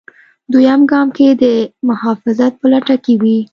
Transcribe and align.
دویم 0.51 0.81
ګام 0.91 1.07
کې 1.17 1.27
د 1.41 1.43
محافظت 1.87 2.53
په 2.61 2.65
لټه 2.73 2.95
کې 3.03 3.13
وي. 3.21 3.37